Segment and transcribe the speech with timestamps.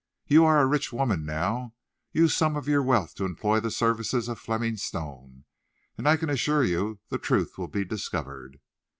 [0.25, 1.75] "You are a rich woman now;
[2.11, 5.43] use some of your wealth to employ the services of Fleming Stone,
[5.95, 8.59] and I can assure you the truth will be discovered."